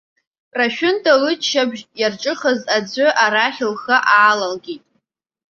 [0.57, 4.83] Рашәында лыччабжь иарҿыхаз аӡәы арахь лхы аалалкит.